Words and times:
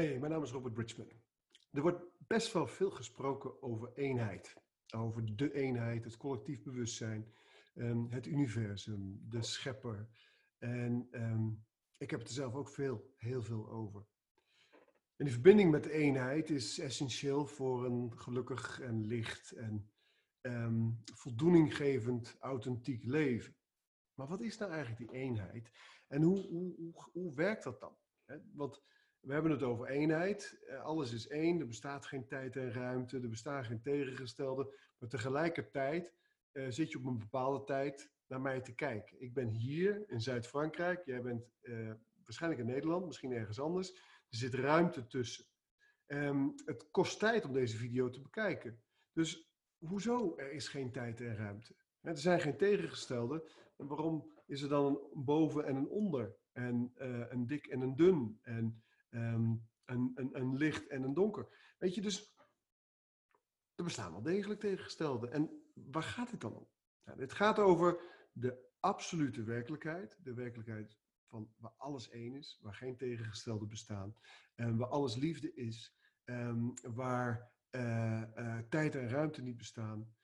Hey, 0.00 0.18
mijn 0.18 0.32
naam 0.32 0.42
is 0.42 0.50
Robert 0.50 0.74
Bridgman. 0.74 1.12
Er 1.70 1.82
wordt 1.82 2.02
best 2.18 2.52
wel 2.52 2.66
veel 2.66 2.90
gesproken 2.90 3.62
over 3.62 3.92
eenheid. 3.94 4.56
Over 4.94 5.36
de 5.36 5.54
eenheid, 5.54 6.04
het 6.04 6.16
collectief 6.16 6.62
bewustzijn, 6.62 7.32
ehm, 7.74 8.08
het 8.08 8.26
universum, 8.26 9.20
de 9.28 9.42
schepper. 9.42 10.08
En 10.58 11.08
ehm, 11.10 11.48
ik 11.98 12.10
heb 12.10 12.20
het 12.20 12.28
er 12.28 12.34
zelf 12.34 12.54
ook 12.54 12.68
veel, 12.68 13.14
heel 13.16 13.42
veel 13.42 13.68
over. 13.70 14.06
En 15.16 15.24
die 15.24 15.32
verbinding 15.32 15.70
met 15.70 15.84
de 15.84 15.92
eenheid 15.92 16.50
is 16.50 16.78
essentieel 16.78 17.46
voor 17.46 17.84
een 17.84 18.18
gelukkig 18.18 18.80
en 18.80 19.06
licht 19.06 19.50
en 19.50 19.90
um, 20.40 21.02
voldoeninggevend, 21.14 22.36
authentiek 22.38 23.04
leven. 23.04 23.56
Maar 24.14 24.26
wat 24.26 24.42
is 24.42 24.58
nou 24.58 24.72
eigenlijk 24.72 25.10
die 25.10 25.20
eenheid? 25.20 25.70
En 26.08 26.22
hoe, 26.22 26.46
hoe, 26.46 26.74
hoe, 26.76 27.08
hoe 27.12 27.34
werkt 27.34 27.64
dat 27.64 27.80
dan? 27.80 27.96
Want 28.52 28.82
we 29.20 29.32
hebben 29.32 29.50
het 29.50 29.62
over 29.62 29.86
eenheid. 29.86 30.60
Eh, 30.66 30.82
alles 30.82 31.12
is 31.12 31.28
één. 31.28 31.60
Er 31.60 31.66
bestaat 31.66 32.06
geen 32.06 32.26
tijd 32.26 32.56
en 32.56 32.72
ruimte. 32.72 33.20
Er 33.20 33.28
bestaan 33.28 33.64
geen 33.64 33.80
tegengestelde. 33.80 34.74
Maar 34.98 35.08
tegelijkertijd 35.08 36.12
uh, 36.52 36.66
zit 36.68 36.90
je 36.90 36.98
op 36.98 37.04
een 37.04 37.18
bepaalde 37.18 37.64
tijd 37.64 38.10
naar 38.26 38.40
mij 38.40 38.60
te 38.60 38.74
kijken. 38.74 39.20
Ik 39.20 39.34
ben 39.34 39.48
hier 39.48 40.04
in 40.06 40.20
Zuid-Frankrijk. 40.20 41.04
Jij 41.04 41.22
bent 41.22 41.50
uh, 41.62 41.92
waarschijnlijk 42.24 42.62
in 42.62 42.68
Nederland, 42.68 43.06
misschien 43.06 43.32
ergens 43.32 43.60
anders. 43.60 43.92
Er 44.28 44.36
zit 44.36 44.54
ruimte 44.54 45.06
tussen. 45.06 45.44
Um, 46.06 46.54
het 46.64 46.90
kost 46.90 47.18
tijd 47.18 47.44
om 47.44 47.52
deze 47.52 47.76
video 47.76 48.10
te 48.10 48.20
bekijken. 48.20 48.82
Dus 49.12 49.50
hoezo 49.78 50.36
er 50.36 50.52
is 50.52 50.68
geen 50.68 50.92
tijd 50.92 51.20
en 51.20 51.36
ruimte? 51.36 51.74
Er 52.00 52.18
zijn 52.18 52.40
geen 52.40 52.56
tegengestelde. 52.56 53.50
En 53.76 53.86
waarom 53.86 54.30
is 54.46 54.62
er 54.62 54.68
dan 54.68 54.86
een 55.14 55.24
boven 55.24 55.64
en 55.64 55.76
een 55.76 55.88
onder? 55.88 56.36
En 56.52 56.92
een 57.28 57.46
dik 57.46 57.66
en 57.66 57.80
een 57.80 57.96
dun? 57.96 58.38
En 58.42 58.82
um, 59.10 59.68
een, 59.84 60.56
licht 60.56 60.86
en 60.86 61.02
een 61.02 61.14
donker. 61.14 61.74
Weet 61.78 61.94
je, 61.94 62.00
dus 62.00 62.36
er 63.74 63.84
bestaan 63.84 64.12
wel 64.12 64.22
degelijk 64.22 64.60
tegengestelde. 64.60 65.28
En 65.28 65.62
waar 65.74 66.02
gaat 66.02 66.30
het 66.30 66.40
dan 66.40 66.56
om? 66.56 66.68
Nou, 67.04 67.18
dit 67.18 67.32
gaat 67.32 67.58
over 67.58 68.00
de 68.32 68.68
absolute 68.80 69.42
werkelijkheid. 69.42 70.18
De 70.22 70.34
werkelijkheid 70.34 70.98
van 71.26 71.52
waar 71.56 71.74
alles 71.76 72.10
één 72.10 72.34
is, 72.34 72.58
waar 72.60 72.74
geen 72.74 72.96
tegengestelde 72.96 73.66
bestaan. 73.66 74.14
En 74.54 74.76
waar 74.76 74.88
alles 74.88 75.16
liefde 75.16 75.54
is. 75.54 75.98
Um, 76.24 76.74
waar 76.82 77.52
uh, 77.70 78.22
uh, 78.36 78.58
tijd 78.58 78.94
en 78.94 79.08
ruimte 79.08 79.42
niet 79.42 79.56
bestaan. 79.56 80.14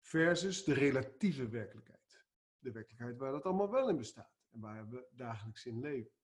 Versus 0.00 0.64
de 0.64 0.74
relatieve 0.74 1.48
werkelijkheid. 1.48 2.24
De 2.58 2.72
werkelijkheid 2.72 3.16
waar 3.16 3.32
dat 3.32 3.44
allemaal 3.44 3.70
wel 3.70 3.88
in 3.88 3.96
bestaat. 3.96 4.40
En 4.50 4.60
waar 4.60 4.88
we 4.88 5.08
dagelijks 5.10 5.66
in 5.66 5.80
leven. 5.80 6.17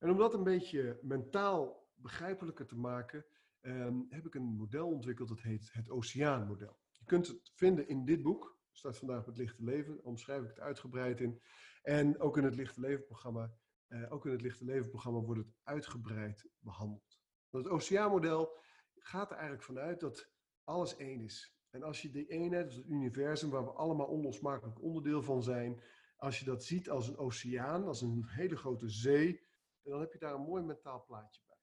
En 0.00 0.10
om 0.10 0.16
dat 0.16 0.34
een 0.34 0.44
beetje 0.44 0.98
mentaal 1.02 1.88
begrijpelijker 1.94 2.66
te 2.66 2.76
maken, 2.76 3.24
um, 3.60 4.06
heb 4.08 4.26
ik 4.26 4.34
een 4.34 4.42
model 4.56 4.88
ontwikkeld 4.88 5.28
dat 5.28 5.40
heet 5.40 5.70
het 5.72 5.90
Oceaanmodel. 5.90 6.78
Je 6.90 7.04
kunt 7.04 7.26
het 7.26 7.52
vinden 7.54 7.88
in 7.88 8.04
dit 8.04 8.22
boek, 8.22 8.58
staat 8.70 8.96
vandaag 8.96 9.26
met 9.26 9.36
Lichte 9.36 9.64
Leven, 9.64 10.04
omschrijf 10.04 10.42
ik 10.42 10.48
het 10.48 10.60
uitgebreid 10.60 11.20
in. 11.20 11.42
En 11.82 12.20
ook 12.20 12.36
in 12.36 12.44
het 12.44 12.54
Lichte 12.54 12.80
Leven 12.80 13.04
programma, 13.04 13.52
uh, 13.88 14.12
ook 14.12 14.26
in 14.26 14.32
het 14.32 14.42
Lichte 14.42 14.64
Leven 14.64 14.88
programma 14.88 15.20
wordt 15.20 15.40
het 15.40 15.54
uitgebreid 15.62 16.48
behandeld. 16.58 17.18
Het 17.50 17.68
Oceaanmodel 17.68 18.58
gaat 18.94 19.30
er 19.30 19.36
eigenlijk 19.36 19.64
vanuit 19.64 20.00
dat 20.00 20.30
alles 20.64 20.96
één 20.96 21.20
is. 21.20 21.54
En 21.70 21.82
als 21.82 22.02
je 22.02 22.10
die 22.10 22.26
eenheid, 22.26 22.74
het 22.74 22.86
universum 22.86 23.50
waar 23.50 23.64
we 23.64 23.70
allemaal 23.72 24.06
onlosmakelijk 24.06 24.82
onderdeel 24.82 25.22
van 25.22 25.42
zijn, 25.42 25.82
als 26.16 26.38
je 26.38 26.44
dat 26.44 26.64
ziet 26.64 26.90
als 26.90 27.08
een 27.08 27.16
oceaan, 27.16 27.86
als 27.86 28.00
een 28.00 28.24
hele 28.26 28.56
grote 28.56 28.88
zee, 28.88 29.48
en 29.82 29.90
dan 29.90 30.00
heb 30.00 30.12
je 30.12 30.18
daar 30.18 30.34
een 30.34 30.40
mooi 30.40 30.62
mentaal 30.62 31.04
plaatje 31.04 31.42
bij. 31.46 31.56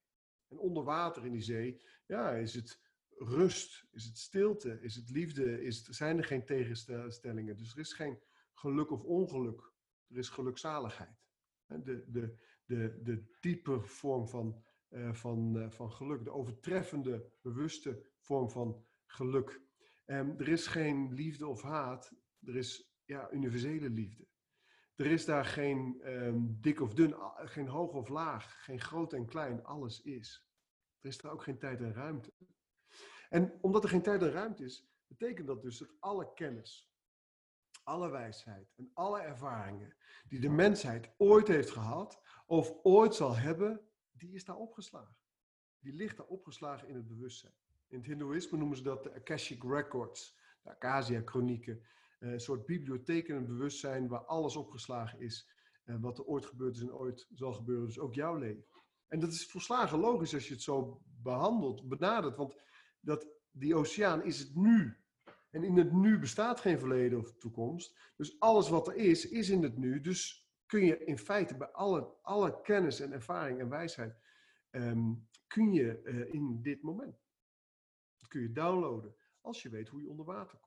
En 0.47 0.57
onder 0.57 0.83
water 0.83 1.25
in 1.25 1.31
die 1.31 1.41
zee, 1.41 1.81
ja, 2.05 2.31
is 2.31 2.53
het 2.53 2.81
rust, 3.17 3.87
is 3.91 4.05
het 4.05 4.17
stilte, 4.17 4.81
is 4.81 4.95
het 4.95 5.09
liefde, 5.09 5.61
is 5.61 5.77
het, 5.77 5.95
zijn 5.95 6.17
er 6.17 6.23
geen 6.23 6.45
tegenstellingen. 6.45 7.57
Dus 7.57 7.71
er 7.71 7.79
is 7.79 7.93
geen 7.93 8.19
geluk 8.53 8.91
of 8.91 9.03
ongeluk, 9.03 9.73
er 10.07 10.17
is 10.17 10.29
gelukzaligheid. 10.29 11.25
De, 11.65 12.05
de, 12.07 12.37
de, 12.65 12.99
de 13.03 13.37
diepe 13.39 13.81
vorm 13.81 14.27
van, 14.27 14.63
uh, 14.89 15.13
van, 15.13 15.57
uh, 15.57 15.69
van 15.69 15.91
geluk, 15.91 16.23
de 16.23 16.31
overtreffende, 16.31 17.31
bewuste 17.41 18.05
vorm 18.19 18.49
van 18.49 18.85
geluk. 19.05 19.61
Um, 20.05 20.39
er 20.39 20.47
is 20.47 20.67
geen 20.67 21.13
liefde 21.13 21.47
of 21.47 21.61
haat, 21.61 22.13
er 22.39 22.55
is 22.55 22.91
ja, 23.05 23.31
universele 23.31 23.89
liefde. 23.89 24.27
Er 24.97 25.05
is 25.05 25.25
daar 25.25 25.45
geen 25.45 26.01
um, 26.05 26.57
dik 26.61 26.81
of 26.81 26.93
dun, 26.93 27.15
geen 27.35 27.67
hoog 27.67 27.93
of 27.93 28.07
laag, 28.07 28.63
geen 28.63 28.81
groot 28.81 29.13
en 29.13 29.25
klein, 29.25 29.63
alles 29.63 30.01
is. 30.01 30.47
Er 31.01 31.09
is 31.09 31.17
daar 31.17 31.31
ook 31.31 31.43
geen 31.43 31.57
tijd 31.57 31.81
en 31.81 31.93
ruimte. 31.93 32.33
En 33.29 33.57
omdat 33.61 33.83
er 33.83 33.89
geen 33.89 34.01
tijd 34.01 34.21
en 34.21 34.31
ruimte 34.31 34.63
is, 34.63 34.87
betekent 35.07 35.47
dat 35.47 35.61
dus 35.61 35.77
dat 35.77 35.89
alle 35.99 36.33
kennis, 36.33 36.91
alle 37.83 38.09
wijsheid 38.09 38.73
en 38.75 38.91
alle 38.93 39.19
ervaringen 39.19 39.95
die 40.27 40.39
de 40.39 40.49
mensheid 40.49 41.09
ooit 41.17 41.47
heeft 41.47 41.69
gehad 41.69 42.21
of 42.45 42.73
ooit 42.83 43.15
zal 43.15 43.35
hebben, 43.35 43.81
die 44.11 44.33
is 44.33 44.45
daar 44.45 44.57
opgeslagen. 44.57 45.15
Die 45.79 45.93
ligt 45.93 46.17
daar 46.17 46.25
opgeslagen 46.25 46.87
in 46.87 46.95
het 46.95 47.07
bewustzijn. 47.07 47.53
In 47.87 47.97
het 47.97 48.07
Hindoeïsme 48.07 48.57
noemen 48.57 48.77
ze 48.77 48.83
dat 48.83 49.03
de 49.03 49.13
Akashic 49.13 49.63
Records, 49.63 50.37
de 50.61 50.69
Akasha-chronieken. 50.69 51.85
Eh, 52.17 52.31
een 52.31 52.39
soort 52.39 52.65
bibliotheek 52.65 53.29
en 53.29 53.35
een 53.35 53.45
bewustzijn 53.45 54.07
waar 54.07 54.25
alles 54.25 54.55
opgeslagen 54.55 55.19
is. 55.19 55.49
Eh, 55.83 55.95
wat 55.99 56.17
er 56.17 56.25
ooit 56.25 56.45
gebeurd 56.45 56.75
is 56.75 56.81
en 56.81 56.93
ooit 56.93 57.27
zal 57.33 57.53
gebeuren. 57.53 57.85
Dus 57.85 57.99
ook 57.99 58.13
jouw 58.13 58.35
leven. 58.35 58.65
En 59.07 59.19
dat 59.19 59.31
is 59.31 59.45
volslagen 59.45 59.99
logisch 59.99 60.33
als 60.33 60.47
je 60.47 60.53
het 60.53 60.63
zo 60.63 61.01
behandelt, 61.03 61.87
benadert. 61.87 62.35
Want 62.35 62.55
dat, 62.99 63.27
die 63.51 63.75
oceaan 63.75 64.23
is 64.23 64.39
het 64.39 64.55
nu. 64.55 64.97
En 65.49 65.63
in 65.63 65.77
het 65.77 65.91
nu 65.91 66.19
bestaat 66.19 66.59
geen 66.59 66.79
verleden 66.79 67.19
of 67.19 67.33
toekomst. 67.33 67.97
Dus 68.15 68.39
alles 68.39 68.69
wat 68.69 68.87
er 68.87 68.95
is, 68.95 69.29
is 69.29 69.49
in 69.49 69.63
het 69.63 69.77
nu. 69.77 70.01
Dus 70.01 70.47
kun 70.65 70.85
je 70.85 71.03
in 71.03 71.17
feite 71.17 71.57
bij 71.57 71.71
alle, 71.71 72.15
alle 72.21 72.61
kennis 72.61 72.99
en 72.99 73.11
ervaring 73.11 73.59
en 73.59 73.69
wijsheid, 73.69 74.17
um, 74.71 75.27
kun 75.47 75.73
je 75.73 76.01
uh, 76.03 76.33
in 76.33 76.61
dit 76.61 76.81
moment. 76.81 77.25
Dat 78.17 78.27
kun 78.27 78.41
je 78.41 78.51
downloaden 78.51 79.15
als 79.41 79.61
je 79.61 79.69
weet 79.69 79.87
hoe 79.87 80.01
je 80.01 80.09
onder 80.09 80.25
water 80.25 80.57
komt. 80.57 80.66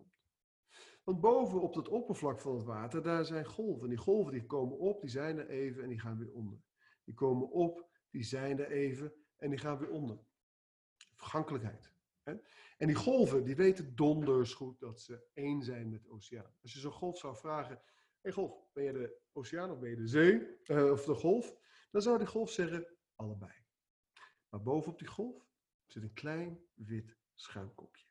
Want 1.11 1.23
boven 1.23 1.61
op 1.61 1.75
het 1.75 1.89
oppervlak 1.89 2.41
van 2.41 2.55
het 2.55 2.65
water, 2.65 3.03
daar 3.03 3.25
zijn 3.25 3.45
golven. 3.45 3.83
En 3.83 3.89
die 3.89 3.99
golven 3.99 4.33
die 4.33 4.47
komen 4.47 4.79
op, 4.79 5.01
die 5.01 5.11
zijn 5.11 5.39
er 5.39 5.49
even 5.49 5.83
en 5.83 5.89
die 5.89 5.99
gaan 5.99 6.19
weer 6.19 6.33
onder. 6.33 6.59
Die 7.05 7.15
komen 7.15 7.51
op, 7.51 7.89
die 8.11 8.23
zijn 8.23 8.59
er 8.59 8.71
even 8.71 9.13
en 9.37 9.51
die 9.51 9.59
gaan 9.59 9.79
weer 9.79 9.91
onder. 9.91 10.19
Vergankelijkheid. 11.15 11.93
Hè? 12.23 12.35
En 12.79 12.87
die 12.87 12.97
golven, 12.97 13.45
die 13.45 13.57
weten 13.57 13.95
donders 13.97 14.55
goed 14.55 14.81
dat 14.81 15.01
ze 15.01 15.27
één 15.33 15.63
zijn 15.63 15.91
met 15.91 16.03
de 16.03 16.11
oceaan. 16.11 16.55
Als 16.63 16.73
je 16.73 16.79
zo'n 16.79 16.93
golf 16.93 17.19
zou 17.19 17.37
vragen, 17.37 17.83
hey 18.21 18.33
golf, 18.33 18.73
ben 18.73 18.85
je 18.85 18.93
de 18.93 19.21
oceaan 19.33 19.71
of 19.71 19.79
ben 19.79 19.91
je 19.91 19.97
de 19.97 20.09
zee? 20.09 20.59
Uh, 20.65 20.91
of 20.91 21.05
de 21.05 21.15
golf? 21.15 21.57
Dan 21.91 22.03
zou 22.03 22.19
die 22.19 22.27
golf 22.27 22.51
zeggen, 22.51 22.97
allebei. 23.15 23.65
Maar 24.49 24.63
bovenop 24.63 24.99
die 24.99 25.09
golf 25.09 25.51
zit 25.87 26.03
een 26.03 26.13
klein 26.13 26.61
wit 26.75 27.17
schuimkopje. 27.35 28.10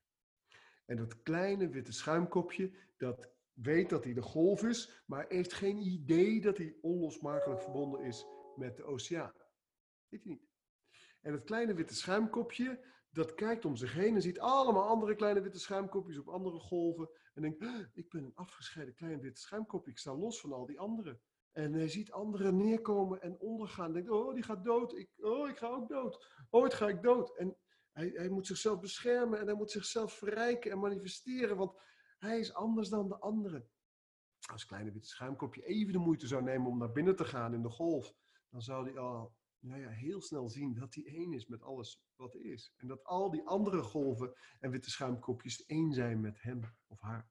En 0.89 0.95
dat 0.95 1.22
kleine 1.22 1.69
witte 1.69 1.91
schuimkopje, 1.91 2.72
dat 2.97 3.31
weet 3.53 3.89
dat 3.89 4.03
hij 4.03 4.13
de 4.13 4.22
golf 4.22 4.63
is, 4.63 5.03
maar 5.05 5.25
heeft 5.27 5.53
geen 5.53 5.77
idee 5.77 6.41
dat 6.41 6.57
hij 6.57 6.75
onlosmakelijk 6.81 7.61
verbonden 7.61 8.01
is 8.01 8.25
met 8.55 8.77
de 8.77 8.83
oceaan. 8.83 9.33
Weet 10.07 10.23
hij 10.23 10.31
niet. 10.31 10.47
En 11.22 11.31
dat 11.31 11.44
kleine 11.44 11.73
witte 11.73 11.95
schuimkopje, 11.95 12.85
dat 13.09 13.33
kijkt 13.33 13.66
om 13.66 13.75
zich 13.75 13.94
heen 13.94 14.16
en 14.16 14.22
ziet 14.22 14.39
allemaal 14.39 14.88
andere 14.88 15.16
kleine 15.16 15.41
witte 15.41 15.59
schuimkopjes 15.59 16.17
op 16.17 16.28
andere 16.28 16.59
golven. 16.59 17.09
En 17.33 17.41
denkt, 17.41 17.89
ik 17.94 18.09
ben 18.09 18.23
een 18.23 18.35
afgescheiden 18.35 18.96
klein 18.96 19.19
wit 19.19 19.40
schuimkopje, 19.40 19.91
ik 19.91 19.97
sta 19.97 20.16
los 20.16 20.41
van 20.41 20.53
al 20.53 20.66
die 20.66 20.79
anderen. 20.79 21.22
En 21.52 21.73
hij 21.73 21.87
ziet 21.87 22.11
anderen 22.11 22.58
neerkomen 22.58 23.22
en 23.22 23.40
ondergaan. 23.40 23.85
En 23.85 23.93
denkt, 23.93 24.09
oh, 24.09 24.34
die 24.34 24.43
gaat 24.43 24.64
dood. 24.64 24.97
Ik, 24.97 25.09
oh, 25.17 25.49
ik 25.49 25.58
ga 25.58 25.67
ook 25.67 25.90
dood. 25.90 26.25
Ooit 26.49 26.73
ga 26.73 26.87
ik 26.87 27.02
dood. 27.02 27.37
En 27.37 27.58
hij, 27.99 28.11
hij 28.13 28.29
moet 28.29 28.47
zichzelf 28.47 28.79
beschermen 28.79 29.40
en 29.40 29.46
hij 29.46 29.55
moet 29.55 29.72
zichzelf 29.72 30.13
verrijken 30.13 30.72
en 30.72 30.79
manifesteren, 30.79 31.57
want 31.57 31.79
hij 32.19 32.40
is 32.40 32.53
anders 32.53 32.90
dan 32.90 33.07
de 33.07 33.19
anderen. 33.19 33.69
Als 34.51 34.66
kleine 34.66 34.91
witte 34.91 35.07
schuimkopje 35.07 35.66
even 35.66 35.93
de 35.93 35.99
moeite 35.99 36.28
zou 36.28 36.43
nemen 36.43 36.67
om 36.67 36.78
naar 36.78 36.91
binnen 36.91 37.16
te 37.16 37.25
gaan 37.25 37.53
in 37.53 37.61
de 37.61 37.69
golf, 37.69 38.16
dan 38.49 38.61
zou 38.61 38.85
hij 38.85 38.97
al 38.97 39.37
nou 39.59 39.81
ja, 39.81 39.90
heel 39.90 40.22
snel 40.22 40.49
zien 40.49 40.73
dat 40.73 40.96
hij 40.96 41.05
één 41.05 41.34
is 41.34 41.47
met 41.47 41.61
alles 41.61 42.03
wat 42.16 42.35
is. 42.35 42.73
En 42.78 42.87
dat 42.87 43.03
al 43.03 43.31
die 43.31 43.47
andere 43.47 43.81
golven 43.81 44.34
en 44.59 44.72
witte 44.72 44.90
schuimkopjes 44.90 45.66
één 45.66 45.93
zijn 45.93 46.22
met 46.22 46.41
hem 46.41 46.61
of 46.87 46.99
haar. 46.99 47.29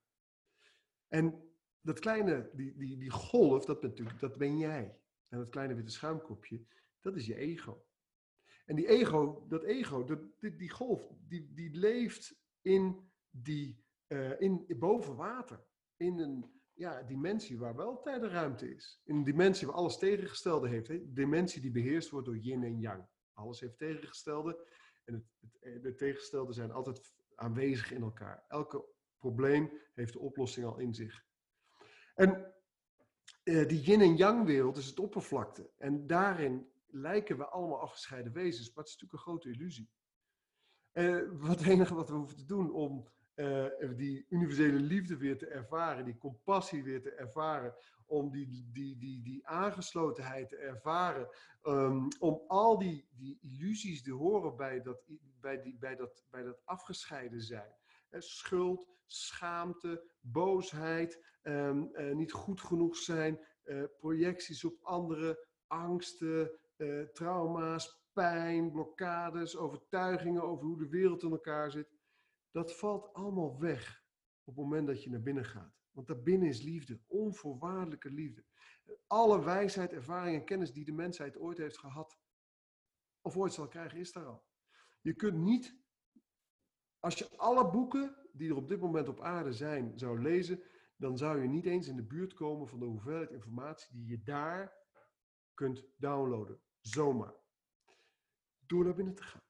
En 1.09 1.53
dat 1.81 1.99
kleine, 1.99 2.50
die, 2.53 2.76
die, 2.76 2.99
die 2.99 3.11
golf, 3.11 3.64
dat, 3.64 3.82
natuurlijk, 3.82 4.21
dat 4.21 4.37
ben 4.37 4.59
jij. 4.59 4.99
En 5.29 5.38
dat 5.38 5.49
kleine 5.49 5.75
witte 5.75 5.93
schuimkopje, 5.93 6.67
dat 7.00 7.17
is 7.17 7.26
je 7.26 7.35
ego. 7.35 7.88
En 8.69 8.76
die 8.76 8.88
ego, 8.88 9.47
dat 9.49 9.62
ego, 9.62 10.05
dat, 10.05 10.20
die, 10.41 10.70
golf, 10.70 11.09
die, 11.29 11.53
die 11.55 11.70
leeft 11.70 12.35
in 12.62 13.11
die, 13.31 13.85
uh, 14.09 14.41
in, 14.41 14.65
boven 14.79 15.17
water. 15.17 15.65
In 15.97 16.19
een 16.19 16.61
ja, 16.75 17.03
dimensie 17.03 17.59
waar 17.59 17.76
wel 17.76 18.00
tijd 18.00 18.23
en 18.23 18.29
ruimte 18.29 18.75
is. 18.75 19.00
In 19.05 19.17
een 19.17 19.25
dimensie 19.25 19.67
waar 19.67 19.76
alles 19.76 19.99
tegengestelde 19.99 20.69
heeft. 20.69 20.88
Een 20.88 21.15
dimensie 21.15 21.61
die 21.61 21.70
beheerst 21.70 22.11
wordt 22.11 22.26
door 22.26 22.37
yin 22.37 22.65
en 22.65 22.81
yang. 22.81 23.06
Alles 23.32 23.61
heeft 23.61 23.79
tegengestelde. 23.79 24.69
En 25.05 25.14
het, 25.14 25.25
het, 25.61 25.82
de 25.82 25.94
tegengestelde 25.94 26.53
zijn 26.53 26.71
altijd 26.71 27.12
aanwezig 27.35 27.93
in 27.93 28.03
elkaar. 28.03 28.44
Elke 28.49 28.85
probleem 29.19 29.71
heeft 29.94 30.12
de 30.12 30.19
oplossing 30.19 30.67
al 30.67 30.79
in 30.79 30.94
zich. 30.94 31.25
En 32.14 32.55
uh, 33.44 33.69
die 33.69 33.81
yin 33.81 34.00
en 34.00 34.17
yang 34.17 34.47
wereld 34.47 34.76
is 34.76 34.87
het 34.87 34.99
oppervlakte. 34.99 35.71
En 35.79 36.06
daarin 36.06 36.67
lijken 36.90 37.37
we 37.38 37.49
allemaal 37.49 37.81
afgescheiden 37.81 38.32
wezens, 38.32 38.67
maar 38.69 38.85
het 38.85 38.94
is 38.94 39.00
natuurlijk 39.00 39.12
een 39.12 39.32
grote 39.32 39.50
illusie. 39.50 39.90
Uh, 40.93 41.23
wat 41.32 41.58
het 41.58 41.69
enige 41.69 41.94
wat 41.94 42.08
we 42.08 42.14
hoeven 42.14 42.37
te 42.37 42.44
doen 42.44 42.73
om 42.73 43.08
uh, 43.35 43.67
die 43.96 44.26
universele 44.29 44.81
liefde 44.81 45.17
weer 45.17 45.38
te 45.38 45.46
ervaren, 45.46 46.05
die 46.05 46.19
compassie 46.19 46.82
weer 46.82 47.02
te 47.02 47.11
ervaren, 47.11 47.75
om 48.06 48.31
die, 48.31 48.69
die, 48.73 48.99
die, 48.99 49.23
die 49.23 49.46
aangeslotenheid 49.46 50.49
te 50.49 50.56
ervaren, 50.56 51.29
um, 51.62 52.08
om 52.19 52.43
al 52.46 52.79
die, 52.79 53.08
die 53.11 53.38
illusies 53.40 54.02
die 54.02 54.12
horen 54.12 54.56
bij 54.56 54.82
dat, 54.82 55.02
bij, 55.40 55.62
die, 55.62 55.79
bij 55.79 55.96
dat, 55.96 56.25
bij 56.31 56.43
dat 56.43 56.61
afgescheiden 56.64 57.40
zijn. 57.40 57.75
schuld, 58.11 58.88
schaamte, 59.06 60.11
boosheid, 60.20 61.25
uh, 61.43 61.73
niet 62.12 62.32
goed 62.32 62.61
genoeg 62.61 62.96
zijn, 62.96 63.40
projecties 63.99 64.64
op 64.64 64.79
anderen, 64.82 65.38
angsten, 65.67 66.50
uh, 66.79 67.03
trauma's, 67.03 68.07
pijn, 68.13 68.71
blokkades, 68.71 69.57
overtuigingen 69.57 70.43
over 70.43 70.67
hoe 70.67 70.79
de 70.79 70.89
wereld 70.89 71.23
in 71.23 71.31
elkaar 71.31 71.71
zit. 71.71 71.89
Dat 72.51 72.77
valt 72.77 73.13
allemaal 73.13 73.59
weg 73.59 74.05
op 74.45 74.57
het 74.57 74.65
moment 74.65 74.87
dat 74.87 75.03
je 75.03 75.11
naar 75.11 75.23
binnen 75.23 75.45
gaat. 75.45 75.79
Want 75.91 76.07
daarbinnen 76.07 76.49
is 76.49 76.63
liefde, 76.63 77.01
onvoorwaardelijke 77.07 78.11
liefde. 78.11 78.45
Alle 79.07 79.45
wijsheid, 79.45 79.93
ervaring 79.93 80.37
en 80.37 80.45
kennis 80.45 80.73
die 80.73 80.85
de 80.85 80.93
mensheid 80.93 81.37
ooit 81.37 81.59
heeft 81.59 81.79
gehad, 81.79 82.19
of 83.21 83.37
ooit 83.37 83.53
zal 83.53 83.69
krijgen, 83.69 83.99
is 83.99 84.13
daar 84.13 84.27
al. 84.27 84.47
Je 85.01 85.15
kunt 85.15 85.39
niet, 85.39 85.77
als 87.01 87.19
je 87.19 87.37
alle 87.37 87.71
boeken 87.71 88.17
die 88.33 88.51
er 88.51 88.57
op 88.57 88.69
dit 88.69 88.81
moment 88.81 89.09
op 89.09 89.21
aarde 89.21 89.53
zijn, 89.53 89.99
zou 89.99 90.23
lezen, 90.23 90.63
dan 90.97 91.19
zou 91.19 91.43
je 91.43 91.49
niet 91.49 91.67
eens 91.67 91.89
in 91.89 91.97
de 91.97 92.07
buurt 92.07 92.35
komen 92.35 92.69
van 92.69 92.79
de 92.79 92.85
hoeveelheid 92.85 93.31
informatie 93.31 93.97
die 93.97 94.07
je 94.07 94.23
daar 94.23 94.73
kunt 95.55 95.85
downloaden. 95.97 96.61
Zomaar. 96.90 97.35
Door 98.67 98.85
naar 98.85 98.94
binnen 98.94 99.14
te 99.14 99.23
gaan. 99.23 99.43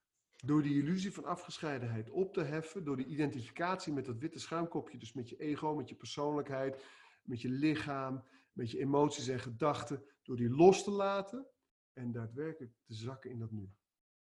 Door 0.45 0.63
die 0.63 0.83
illusie 0.83 1.13
van 1.13 1.25
afgescheidenheid 1.25 2.11
op 2.11 2.33
te 2.33 2.43
heffen, 2.43 2.85
door 2.85 2.97
die 2.97 3.07
identificatie 3.07 3.93
met 3.93 4.05
dat 4.05 4.19
witte 4.19 4.39
schuimkopje, 4.39 4.99
dus 4.99 5.13
met 5.13 5.29
je 5.29 5.37
ego, 5.37 5.75
met 5.75 5.89
je 5.89 5.95
persoonlijkheid, 5.95 6.85
met 7.23 7.41
je 7.41 7.49
lichaam, 7.49 8.25
met 8.53 8.71
je 8.71 8.79
emoties 8.79 9.29
en 9.29 9.41
gedachten, 9.41 10.05
door 10.23 10.37
die 10.37 10.51
los 10.51 10.85
te 10.85 10.91
laten 10.91 11.47
en 11.93 12.13
daadwerkelijk 12.13 12.73
te 12.85 12.95
zakken 12.95 13.31
in 13.31 13.39
dat 13.39 13.51
nu. 13.51 13.71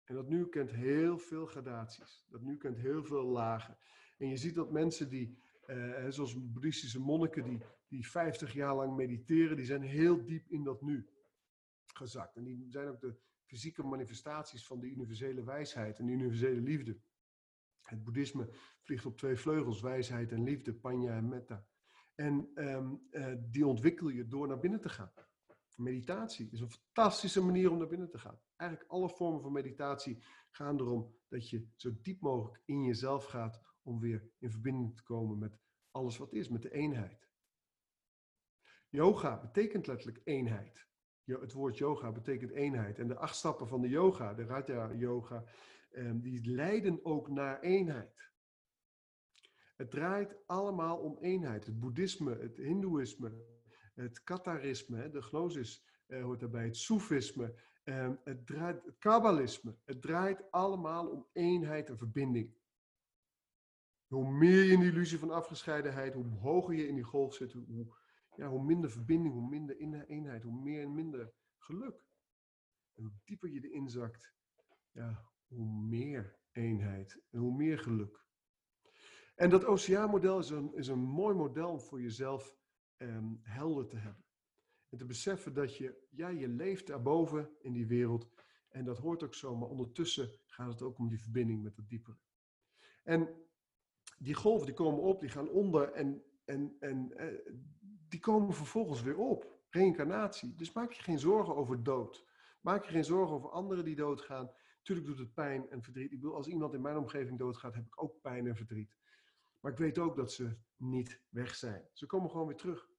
En 0.04 0.16
dat 0.16 0.28
nu 0.28 0.48
kent 0.48 0.72
heel 0.72 1.18
veel 1.18 1.46
gradaties. 1.46 2.26
Dat 2.30 2.42
nu 2.42 2.58
kent 2.58 2.78
heel 2.78 3.04
veel 3.04 3.26
lagen. 3.26 3.78
En 4.18 4.28
je 4.28 4.38
ziet 4.38 4.56
dat 4.56 4.72
mensen 4.72 5.10
die, 5.10 5.38
eh, 5.66 6.10
zoals 6.10 6.52
boeddhistische 6.52 7.00
monniken, 7.00 7.44
die, 7.44 7.62
die 7.88 8.10
50 8.10 8.54
jaar 8.54 8.76
lang 8.76 8.96
mediteren, 8.96 9.56
die 9.56 9.66
zijn 9.66 9.82
heel 9.82 10.26
diep 10.26 10.50
in 10.50 10.64
dat 10.64 10.82
nu 10.82 11.10
gezakt. 11.98 12.36
En 12.36 12.44
die 12.44 12.66
zijn 12.70 12.88
ook 12.88 13.00
de 13.00 13.18
fysieke 13.46 13.84
manifestaties 13.84 14.66
van 14.66 14.80
de 14.80 14.88
universele 14.88 15.44
wijsheid 15.44 16.00
en 16.00 16.06
de 16.06 16.12
universele 16.12 16.62
liefde. 16.62 17.00
Het 17.82 18.04
boeddhisme 18.04 18.50
vliegt 18.82 19.06
op 19.06 19.18
twee 19.18 19.36
vleugels, 19.36 19.82
wijsheid 19.82 20.32
en 20.32 20.44
liefde, 20.44 20.74
panya 20.74 21.16
en 21.16 21.28
metta. 21.28 21.68
En 22.16 22.52
um, 22.56 23.08
uh, 23.12 23.34
die 23.40 23.68
ontwikkel 23.68 24.10
je 24.10 24.28
door 24.28 24.48
naar 24.48 24.60
binnen 24.60 24.82
te 24.82 24.90
gaan. 24.90 25.14
Meditatie 25.76 26.50
is 26.52 26.60
een 26.60 26.72
fantastische 26.72 27.42
manier 27.42 27.72
om 27.72 27.78
naar 27.78 27.88
binnen 27.88 28.10
te 28.10 28.18
gaan. 28.18 28.42
Eigenlijk 28.56 28.92
alle 28.92 29.10
vormen 29.10 29.42
van 29.42 29.52
meditatie 29.52 30.24
gaan 30.50 30.80
erom 30.80 31.16
dat 31.28 31.50
je 31.50 31.68
zo 31.76 31.92
diep 32.02 32.22
mogelijk 32.22 32.62
in 32.66 32.84
jezelf 32.84 33.26
gaat 33.26 33.62
om 33.82 34.00
weer 34.00 34.30
in 34.40 34.52
verbinding 34.52 34.96
te 34.96 35.04
komen 35.04 35.38
met 35.38 35.60
alles 35.92 36.18
wat 36.18 36.34
is, 36.34 36.50
met 36.50 36.62
de 36.62 36.72
eenheid. 36.72 37.30
Yoga 38.90 39.40
betekent 39.40 39.88
letterlijk 39.88 40.22
eenheid. 40.24 40.88
Het 41.26 41.54
woord 41.54 41.78
yoga 41.78 42.12
betekent 42.12 42.52
eenheid. 42.52 43.00
En 43.00 43.08
de 43.08 43.18
acht 43.18 43.36
stappen 43.36 43.68
van 43.68 43.82
de 43.82 43.90
yoga, 43.90 44.34
de 44.34 44.46
Raja 44.46 44.94
Yoga, 44.94 45.44
ehm, 45.92 46.20
die 46.20 46.50
leiden 46.50 47.00
ook 47.04 47.30
naar 47.30 47.60
eenheid. 47.60 48.30
Het 49.76 49.92
draait 49.92 50.36
allemaal 50.46 50.98
om 50.98 51.18
eenheid. 51.18 51.66
Het 51.66 51.80
boeddhisme, 51.80 52.38
het 52.38 52.58
hindoeïsme, 52.58 53.32
het 53.94 54.24
Katharisme, 54.24 55.10
de 55.10 55.22
gnosis 55.22 55.86
eh, 56.08 56.24
hoort 56.24 56.40
daarbij, 56.40 56.66
het 56.66 56.78
soefisme, 56.78 57.56
ehm, 57.84 58.16
het, 58.24 58.50
het 58.50 58.96
kabbalisme. 59.00 59.76
Het 59.84 60.02
draait 60.02 60.52
allemaal 60.52 61.08
om 61.08 61.28
eenheid 61.34 61.90
en 61.90 61.98
verbinding. 61.98 62.54
Hoe 64.08 64.32
meer 64.32 64.64
je 64.64 64.72
in 64.72 64.82
illusie 64.82 65.20
van 65.20 65.32
afgescheidenheid, 65.32 66.14
hoe 66.14 66.26
hoger 66.26 66.76
je 66.76 66.88
in 66.88 66.96
die 66.96 67.04
golf 67.04 67.34
zit, 67.34 67.54
hoe, 67.54 67.96
ja, 68.36 68.50
hoe 68.50 68.64
minder 68.64 68.92
verbinding, 68.92 69.34
hoe 69.34 69.50
minder 69.50 69.78
eenheid, 70.08 70.44
hoe 70.44 70.62
meer 70.62 70.82
en 70.82 70.94
minder 70.94 71.34
geluk. 71.58 72.04
En 72.94 73.04
hoe 73.04 73.14
dieper 73.24 73.50
je 73.50 73.70
erin 73.70 73.90
zakt, 73.90 74.34
ja, 74.92 75.32
hoe 75.48 75.88
meer 75.88 76.40
eenheid 76.52 77.22
en 77.30 77.40
hoe 77.40 77.56
meer 77.56 77.80
geluk. 77.80 78.26
En 79.36 79.50
dat 79.50 79.66
oceaanmodel 79.66 80.40
is 80.40 80.50
een, 80.50 80.74
is 80.74 80.88
een 80.88 81.04
mooi 81.04 81.36
model 81.36 81.70
om 81.70 81.80
voor 81.80 82.02
jezelf 82.02 82.58
ehm, 82.98 83.34
helder 83.42 83.88
te 83.88 83.98
hebben. 83.98 84.26
En 84.90 84.98
te 84.98 85.06
beseffen 85.06 85.54
dat 85.54 85.78
je, 85.78 86.08
ja, 86.10 86.28
je 86.28 86.48
leeft 86.48 86.88
daarboven 86.88 87.56
in 87.60 87.74
die 87.74 87.88
wereld. 87.88 88.30
En 88.70 88.86
dat 88.86 88.98
hoort 88.98 89.24
ook 89.24 89.34
zo, 89.34 89.56
maar 89.56 89.70
ondertussen 89.70 90.40
gaat 90.46 90.72
het 90.72 90.82
ook 90.82 90.98
om 90.98 91.10
die 91.10 91.22
verbinding 91.22 91.64
met 91.64 91.76
het 91.76 91.90
diepere. 91.90 92.18
En 93.04 93.46
die 94.18 94.34
golven 94.34 94.66
die 94.66 94.76
komen 94.76 95.02
op, 95.02 95.20
die 95.20 95.30
gaan 95.30 95.50
onder 95.50 95.92
en, 95.92 96.24
en, 96.46 96.76
en 96.80 97.18
eh, 97.18 97.54
die 98.16 98.24
komen 98.24 98.54
vervolgens 98.54 99.02
weer 99.02 99.18
op. 99.18 99.60
Reïncarnatie. 99.70 100.56
Dus 100.56 100.74
maak 100.74 100.92
je 100.92 101.04
geen 101.04 101.20
zorgen 101.20 101.56
over 101.56 101.84
dood. 101.84 102.26
Maak 102.62 102.86
je 102.86 102.92
geen 102.92 103.04
zorgen 103.04 103.36
over 103.36 103.50
anderen 103.50 103.86
die 103.86 103.96
doodgaan. 103.96 104.52
Tuurlijk 104.82 105.08
doet 105.08 105.18
het 105.18 105.34
pijn 105.34 105.70
en 105.70 105.82
verdriet. 105.82 106.12
Ik 106.12 106.20
bedoel, 106.20 106.36
als 106.36 106.48
iemand 106.48 106.74
in 106.74 106.82
mijn 106.82 106.98
omgeving 106.98 107.38
doodgaat, 107.38 107.76
heb 107.76 107.86
ik 107.86 108.02
ook 108.02 108.22
pijn 108.22 108.48
en 108.48 108.56
verdriet. 108.56 108.98
Maar 109.60 109.72
ik 109.72 109.78
weet 109.78 109.98
ook 109.98 110.16
dat 110.16 110.32
ze 110.32 110.58
niet 110.76 111.22
weg 111.30 111.56
zijn. 111.56 111.88
Ze 111.94 112.06
komen 112.06 112.30
gewoon 112.30 112.48
weer 112.48 112.56
terug. 112.56 112.90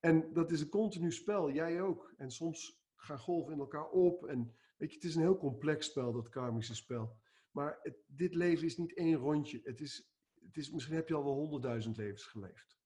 En 0.00 0.32
dat 0.32 0.52
is 0.52 0.60
een 0.60 0.68
continu 0.68 1.12
spel, 1.12 1.50
jij 1.50 1.80
ook. 1.80 2.12
En 2.16 2.30
soms 2.30 2.82
gaan 2.96 3.18
golven 3.18 3.52
in 3.52 3.58
elkaar 3.58 3.88
op. 3.88 4.26
En 4.26 4.54
weet 4.76 4.90
je, 4.90 4.94
het 4.94 5.04
is 5.04 5.14
een 5.14 5.22
heel 5.22 5.38
complex 5.38 5.86
spel, 5.86 6.12
dat 6.12 6.28
karmische 6.28 6.74
spel. 6.74 7.18
Maar 7.50 7.94
dit 8.06 8.34
leven 8.34 8.66
is 8.66 8.76
niet 8.76 8.94
één 8.94 9.16
rondje. 9.16 9.60
Het 9.62 9.80
is, 9.80 10.12
het 10.44 10.56
is, 10.56 10.70
misschien 10.70 10.96
heb 10.96 11.08
je 11.08 11.14
al 11.14 11.24
wel 11.24 11.34
honderdduizend 11.34 11.96
levens 11.96 12.24
geleefd. 12.24 12.77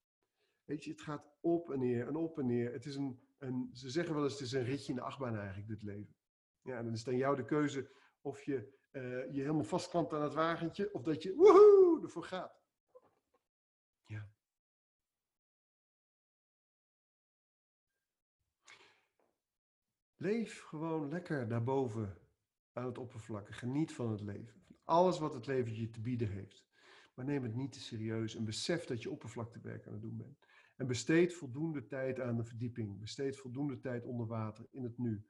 Weet 0.72 0.84
je, 0.84 0.90
het 0.90 1.00
gaat 1.00 1.30
op 1.40 1.70
en 1.70 1.78
neer 1.78 2.06
en 2.06 2.16
op 2.16 2.38
en 2.38 2.46
neer. 2.46 2.72
Het 2.72 2.86
is 2.86 2.96
een, 2.96 3.20
een, 3.38 3.70
ze 3.72 3.90
zeggen 3.90 4.14
wel 4.14 4.24
eens, 4.24 4.32
het 4.32 4.42
is 4.42 4.52
een 4.52 4.64
ritje 4.64 4.88
in 4.88 4.98
de 4.98 5.04
achtbaan 5.04 5.36
eigenlijk, 5.36 5.68
dit 5.68 5.82
leven. 5.82 6.14
Ja, 6.62 6.82
dan 6.82 6.92
is 6.92 7.04
dan 7.04 7.16
jou 7.16 7.36
de 7.36 7.44
keuze 7.44 7.90
of 8.20 8.42
je 8.42 8.80
uh, 8.92 9.32
je 9.32 9.40
helemaal 9.40 9.64
vastklampt 9.64 10.12
aan 10.12 10.22
het 10.22 10.34
wagentje, 10.34 10.94
of 10.94 11.02
dat 11.02 11.22
je 11.22 11.34
woehoe, 11.34 12.02
ervoor 12.02 12.24
gaat. 12.24 12.60
Ja. 14.04 14.30
Leef 20.16 20.62
gewoon 20.62 21.08
lekker 21.08 21.48
daarboven 21.48 22.18
aan 22.72 22.86
het 22.86 22.98
oppervlak. 22.98 23.54
Geniet 23.54 23.94
van 23.94 24.10
het 24.10 24.20
leven. 24.20 24.64
Alles 24.84 25.18
wat 25.18 25.34
het 25.34 25.46
leven 25.46 25.74
je 25.74 25.90
te 25.90 26.00
bieden 26.00 26.28
heeft. 26.28 26.64
Maar 27.14 27.24
neem 27.24 27.42
het 27.42 27.54
niet 27.54 27.72
te 27.72 27.80
serieus 27.80 28.34
en 28.34 28.44
besef 28.44 28.84
dat 28.84 29.02
je 29.02 29.10
oppervlaktewerk 29.10 29.86
aan 29.86 29.92
het 29.92 30.02
doen 30.02 30.16
bent. 30.16 30.38
En 30.76 30.86
besteed 30.86 31.34
voldoende 31.34 31.86
tijd 31.86 32.20
aan 32.20 32.36
de 32.36 32.44
verdieping. 32.44 33.00
Besteed 33.00 33.36
voldoende 33.36 33.78
tijd 33.78 34.04
onder 34.04 34.26
water, 34.26 34.66
in 34.70 34.82
het 34.82 34.98
nu. 34.98 35.24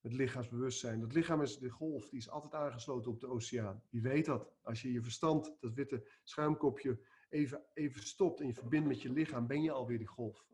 Met 0.00 0.12
lichaamsbewustzijn. 0.12 1.00
Dat 1.00 1.12
lichaam 1.12 1.42
is 1.42 1.58
de 1.58 1.68
golf, 1.68 2.08
die 2.08 2.18
is 2.18 2.30
altijd 2.30 2.54
aangesloten 2.54 3.10
op 3.10 3.20
de 3.20 3.26
oceaan. 3.28 3.82
Je 3.88 4.00
weet 4.00 4.24
dat. 4.24 4.52
Als 4.62 4.82
je 4.82 4.92
je 4.92 5.02
verstand, 5.02 5.56
dat 5.60 5.74
witte 5.74 6.08
schuimkopje, 6.24 7.00
even, 7.28 7.64
even 7.74 8.02
stopt 8.02 8.40
en 8.40 8.46
je 8.46 8.54
verbindt 8.54 8.88
met 8.88 9.02
je 9.02 9.12
lichaam, 9.12 9.46
ben 9.46 9.62
je 9.62 9.70
alweer 9.70 9.98
die 9.98 10.06
golf. 10.06 10.46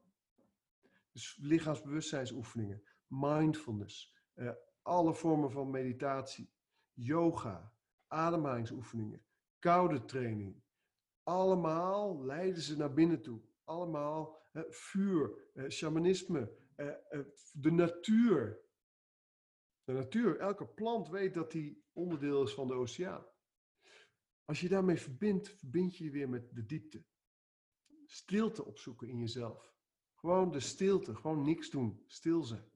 Dus 1.13 1.39
lichaamsbewustzijnsoefeningen, 1.41 2.83
mindfulness, 3.07 4.17
eh, 4.35 4.51
alle 4.83 5.15
vormen 5.15 5.51
van 5.51 5.71
meditatie, 5.71 6.51
yoga, 6.93 7.73
ademhalingsoefeningen, 8.07 9.23
koude 9.59 10.05
training. 10.05 10.63
Allemaal 11.23 12.25
leiden 12.25 12.63
ze 12.63 12.77
naar 12.77 12.93
binnen 12.93 13.23
toe 13.23 13.43
allemaal 13.73 14.41
vuur, 14.69 15.51
shamanisme, 15.69 16.53
de 17.53 17.71
natuur. 17.71 18.61
De 19.85 19.93
natuur, 19.93 20.39
elke 20.39 20.67
plant 20.67 21.09
weet 21.09 21.35
dat 21.35 21.51
die 21.51 21.85
onderdeel 21.93 22.43
is 22.43 22.55
van 22.55 22.67
de 22.67 22.75
oceaan. 22.75 23.27
Als 24.45 24.61
je 24.61 24.69
daarmee 24.69 24.97
verbindt, 24.97 25.49
verbind 25.49 25.97
je 25.97 26.05
je 26.05 26.11
weer 26.11 26.29
met 26.29 26.55
de 26.55 26.67
diepte. 26.67 27.05
Stilte 28.07 28.65
opzoeken 28.65 29.09
in 29.09 29.19
jezelf. 29.19 29.75
Gewoon 30.15 30.51
de 30.51 30.61
stilte, 30.61 31.15
gewoon 31.15 31.45
niks 31.45 31.71
doen, 31.71 32.03
stil 32.07 32.43
zijn. 32.43 32.71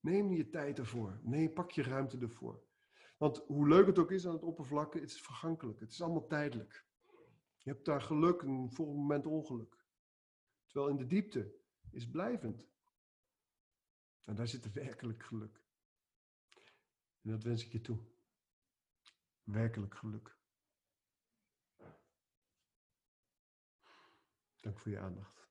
Neem 0.00 0.32
je 0.32 0.50
tijd 0.50 0.78
ervoor. 0.78 1.20
Nee, 1.22 1.50
pak 1.50 1.70
je 1.70 1.82
ruimte 1.82 2.18
ervoor. 2.18 2.62
Want 3.18 3.38
hoe 3.46 3.68
leuk 3.68 3.86
het 3.86 3.98
ook 3.98 4.10
is 4.10 4.26
aan 4.26 4.32
het 4.32 4.42
oppervlak, 4.42 4.94
het 4.94 5.10
is 5.10 5.20
vergankelijk. 5.20 5.80
Het 5.80 5.90
is 5.90 6.02
allemaal 6.02 6.26
tijdelijk. 6.26 6.86
Je 7.56 7.70
hebt 7.70 7.84
daar 7.84 8.02
geluk 8.02 8.42
en 8.42 8.48
een 8.48 8.70
moment 8.76 9.26
ongeluk. 9.26 9.79
Terwijl 10.70 10.90
in 10.90 10.96
de 10.96 11.06
diepte 11.06 11.54
is 11.90 12.10
blijvend. 12.10 12.68
En 14.24 14.34
daar 14.34 14.48
zit 14.48 14.72
werkelijk 14.72 15.22
geluk. 15.22 15.60
En 17.22 17.30
dat 17.30 17.42
wens 17.42 17.64
ik 17.64 17.72
je 17.72 17.80
toe. 17.80 17.98
Werkelijk 19.42 19.94
geluk. 19.94 20.36
Dank 24.60 24.78
voor 24.78 24.90
je 24.90 24.98
aandacht. 24.98 25.48